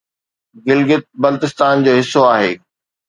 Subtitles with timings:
[0.65, 2.51] گلگت بلتستان جو حصو آهي